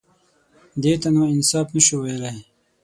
_دې 0.81 0.93
ته 1.01 1.09
نو 1.15 1.21
انصاف 1.33 1.67
نه 1.75 1.81
شو 1.85 1.97
ويلای. 2.01 2.37